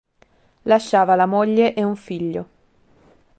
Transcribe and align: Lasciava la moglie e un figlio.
Lasciava 0.63 1.13
la 1.13 1.27
moglie 1.27 1.75
e 1.75 1.83
un 1.83 1.95
figlio. 1.95 2.47